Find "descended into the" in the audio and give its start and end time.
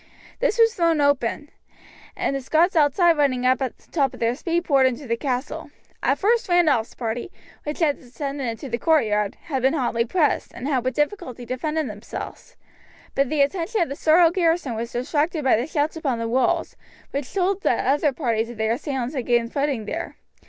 7.99-8.79